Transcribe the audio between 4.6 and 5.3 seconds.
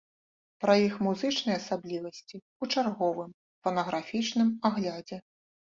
аглядзе.